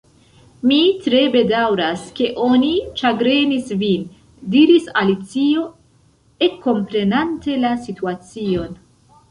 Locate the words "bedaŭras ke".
1.35-2.29